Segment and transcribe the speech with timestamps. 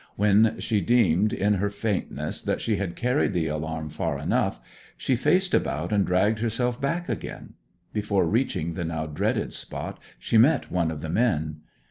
[0.15, 4.59] When she deemed, in her faintness, that she had carried the alarm far enough,
[4.97, 7.53] she faced about and dragged herself back again.
[7.93, 11.57] Before reaching the now dreaded spot she met one of the men.